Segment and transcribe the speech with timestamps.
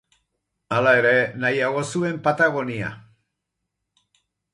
[0.77, 1.11] Hala ere,
[1.43, 2.89] nahiago zuen Patagonia.